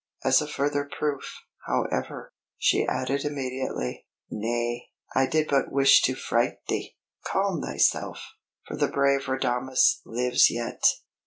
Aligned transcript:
As 0.25 0.41
a 0.41 0.47
further 0.47 0.89
proof, 0.97 1.31
however, 1.67 2.33
she 2.57 2.87
added 2.87 3.23
immediately: 3.23 4.07
"Nay, 4.31 4.89
I 5.15 5.27
did 5.27 5.47
but 5.47 5.71
wish 5.71 6.01
to 6.01 6.15
fright 6.15 6.57
thee! 6.69 6.97
Calm 7.27 7.61
thyself, 7.61 8.31
for 8.65 8.75
the 8.75 8.87
brave 8.87 9.25
Radames 9.27 9.99
lives 10.03 10.49
yet!" 10.49 10.83